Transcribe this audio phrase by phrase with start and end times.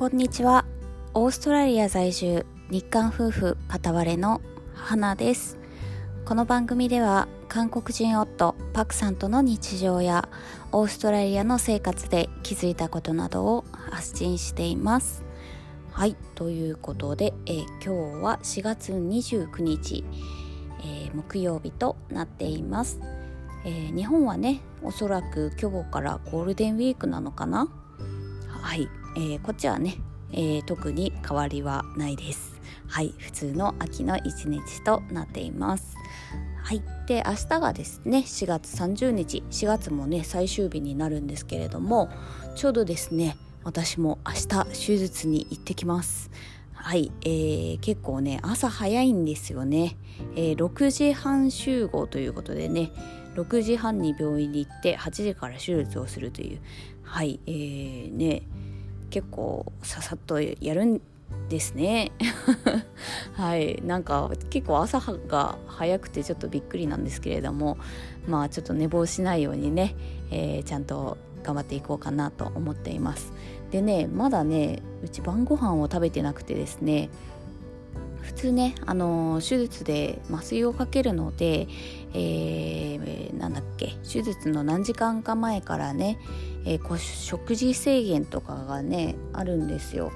[0.00, 0.64] こんにちは。
[1.12, 4.40] オーストラリア在住日韓夫婦片割れの
[4.72, 5.58] 花です。
[6.24, 10.30] この番組では韓国人夫パクさんとの日常や
[10.72, 15.22] オーストラリアの生活で気づいたことなどを発信しています。
[15.92, 20.02] はいということで、えー、今日は4月29日、
[20.78, 22.98] えー、木曜日となっています。
[23.66, 27.68] えー、日本はねおそらく今日からゴールデンウィークなのかな？
[28.48, 29.96] はい、えー、こっちはね、
[30.32, 32.60] えー、特に変わりはないです。
[32.86, 35.96] はい普通の秋の一日となっています。
[36.62, 39.42] はいで明日がですね4月30日。
[39.50, 42.08] 4月もね最終日になるんですけれども
[42.54, 46.30] ちょうどですね私も明日手術に行ってきます。
[46.72, 49.98] はい、えー、結構ね朝早いんですよね、
[50.34, 52.90] えー、6時半集合ということでね
[53.34, 56.60] 6時半に病院に行って8時から手術をするという。
[57.02, 58.42] はいえーね
[59.10, 61.00] 結構ささっとやるん
[61.48, 62.12] ですね。
[63.34, 63.82] はい。
[63.84, 67.78] なんか結構朝が早くてちょっとびっくりなんですけれども
[68.28, 69.94] まあちょっと寝坊しないようにね、
[70.30, 73.32] えー、ちゃんと頑張っていこうかなと思っています。
[73.70, 77.08] でねまだねうち晩ご飯を食べてなくてですね
[78.22, 81.66] 普通ね、あの手術で麻酔をかけるので、
[82.14, 86.18] えー、なんだっけ手術の何時間か前からね、
[86.64, 90.12] えー、食事制限とかがねあるんですよ。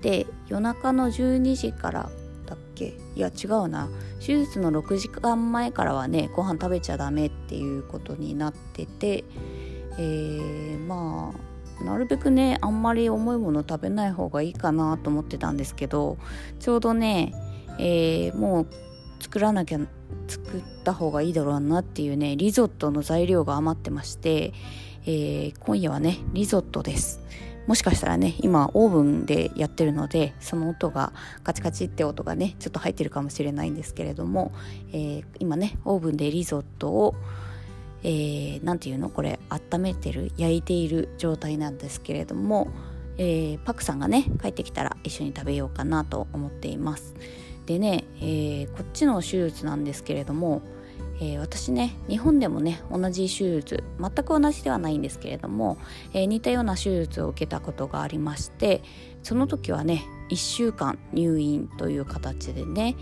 [0.00, 2.10] で夜中の12時から
[2.46, 2.94] だっけ？
[3.14, 3.88] いや違うな
[4.18, 9.24] 手術の6時間前からはねご飯食べちゃダメっていうことになってて、
[9.98, 11.32] えー、ま
[11.80, 16.18] あなるべくねあんまり重いもの食べない方がいいかなと思ってたんですけど
[16.60, 17.34] ちょうどね、
[17.78, 18.66] えー、もう
[19.20, 19.78] 作らなきゃ
[20.28, 24.52] 作った方がいいだろうなっていうねリゾットの材料が余ってまして、
[25.04, 27.20] えー、今夜はねリゾットです。
[27.66, 31.12] もしかしたらね今オーブンでやってるのでその音が
[31.44, 34.52] カチカチって音がねちょっと入ってるかもしれないんですけれども、
[34.92, 37.14] えー、今ねオーブンでリゾットを
[38.02, 39.10] 何、えー、て言うの？
[39.10, 42.68] これ温めてる焼いている状態なんですけれども、
[43.16, 47.14] えー、パクさんがね帰ってきたら一緒に食べようかなと思っています。
[47.66, 50.62] でね、えー、こっちの手術なんですけれども、
[51.22, 55.78] えー、私ね日本でもね同じ手術全く同じではないんですけれども、
[56.12, 58.82] えー、似たような手術を受けたことがありまして
[59.22, 62.96] その時はね1週間入院という形でね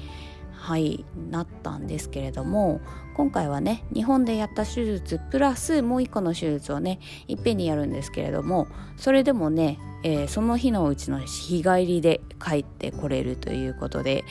[0.52, 2.82] はいなったんですけれども
[3.14, 14.24] 今回はね日本でやった手術プラスもう一個の手術をねいっぺんにやるんですけれどもそれでもね、えー、その日のうちの日帰りで帰ってこれるということで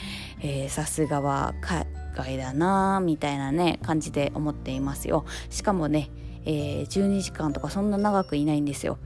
[0.68, 1.84] さすがは海
[2.22, 5.24] 外だなみたいなね感じで思っていますよ。
[5.50, 6.10] しかもね、
[6.44, 8.98] えー、12時間とかそんな長くいないんですよ。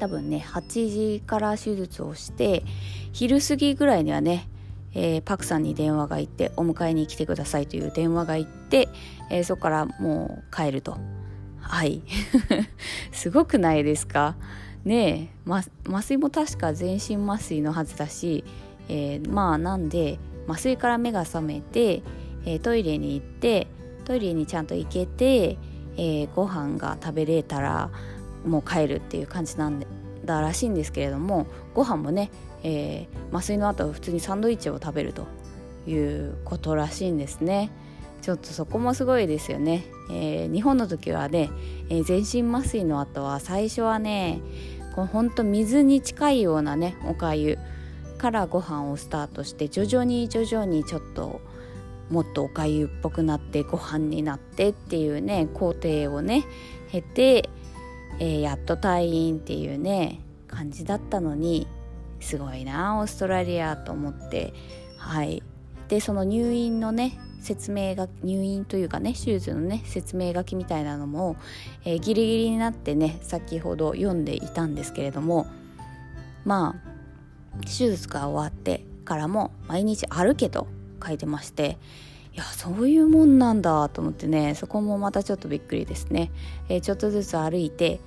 [0.00, 2.64] 多分ね8時から手術をして
[3.12, 4.48] 昼過ぎぐらいにはね
[4.94, 8.88] えー、パクさんに電話が行ってお迎えに来てくださいという電話が行って、
[9.30, 10.98] えー、そこからもう帰ると。
[11.60, 12.02] はい。
[13.12, 14.36] すごくないですか？
[14.84, 15.50] ねえ、
[15.88, 18.44] 麻酔も確か全身麻酔のはずだし、
[18.88, 22.02] えー、まあなんで麻酔から目が覚めて、
[22.44, 23.68] えトイレに行って
[24.04, 25.58] トイレにちゃんと行けて、
[25.96, 27.90] えー、ご飯が食べれたら
[28.44, 29.80] もう帰るっていう感じなん
[30.24, 32.30] だらしいんですけれどもご飯もね
[32.64, 35.26] えー、麻酔の後普通にサンドイッチを食べると
[35.86, 37.70] いうことらしいんですね。
[38.20, 39.84] ちょっとそこもすごいですよね。
[40.10, 41.50] えー、日本の時はね、
[41.88, 44.40] えー、全身麻酔の後は最初はね
[44.94, 47.58] こうほんと水に近いようなねおかゆ
[48.22, 51.40] からご飯をスタートして徐々に徐々にちょっと
[52.08, 56.44] もっとおかゆっぽくなってご飯になってっていうね工程をね
[56.92, 57.50] 経て、
[58.20, 61.66] えー、やっと退院っていうね感じだったのに
[62.20, 64.54] すごいなオーストラリアと思って。
[64.98, 65.42] はい。
[65.88, 71.36] でその入院のね説明が入院というかね手術のね説明書きみたいなのも、
[71.84, 75.46] えー、ギリギリになってね先ほど読んでいたんですけれども
[76.44, 76.91] まあ
[77.60, 80.66] 手術が終わってからも毎日歩けと
[81.04, 81.78] 書いてまして
[82.34, 86.30] いやそういうもんなんだと思ってねそこもまたちょっとびっくりですね、
[86.68, 88.00] えー、ちょっとずつ歩いて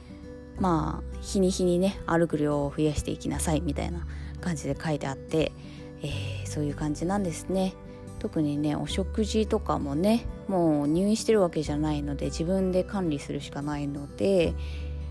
[0.59, 4.07] まあ日に日にね歩く量を増やしていきなさいみたいな
[4.41, 5.51] 感じで書いてあって、
[6.01, 7.73] えー、そういう感じなんですね。
[8.19, 14.55] 特にねお食事とかもねもう入院してるわけじゃないので自分で管理するしかないので、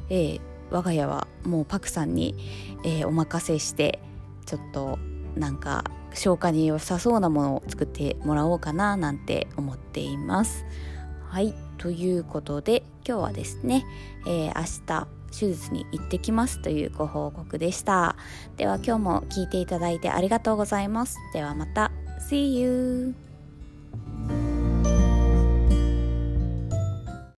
[0.09, 0.41] えー、
[0.71, 2.35] 我が家はもうパクさんに、
[2.85, 4.01] えー、お任せして
[4.47, 4.99] ちょっと
[5.37, 10.65] なんか消化に良さそうなものを作ってもらおうかななんて思っています。
[11.29, 13.85] はいということで今日はですね、
[14.27, 18.15] えー、明日手術に行ってきますというご報告でした
[18.57, 21.91] では今日も聞いていただいてありがとうございますではまた
[22.31, 23.34] See you!